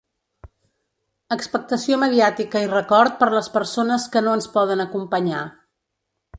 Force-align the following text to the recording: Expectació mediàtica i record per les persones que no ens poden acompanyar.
Expectació 1.35 1.99
mediàtica 2.05 2.63
i 2.65 2.71
record 2.73 3.21
per 3.21 3.29
les 3.37 3.53
persones 3.59 4.09
que 4.17 4.27
no 4.29 4.37
ens 4.41 4.51
poden 4.59 4.85
acompanyar. 4.91 5.47